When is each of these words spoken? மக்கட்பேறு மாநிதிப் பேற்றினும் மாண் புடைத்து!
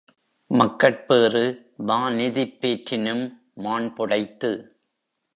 மக்கட்பேறு 0.51 1.43
மாநிதிப் 1.83 2.57
பேற்றினும் 2.61 3.23
மாண் 3.55 3.93
புடைத்து! 3.93 4.51